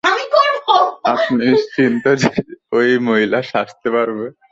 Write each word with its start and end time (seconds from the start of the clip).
আপনি 1.05 1.33
নিশ্চিত 1.43 1.93
যে 2.21 2.29
ও, 2.71 2.77
এই 2.87 2.97
মহিলা 3.07 3.39
সাজতে 3.51 3.87
পারবে? 3.95 4.25